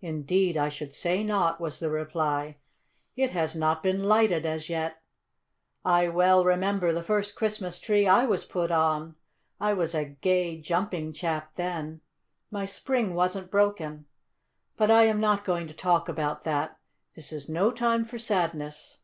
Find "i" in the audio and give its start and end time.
0.56-0.70, 5.84-6.08, 8.08-8.24, 9.60-9.74, 14.90-15.02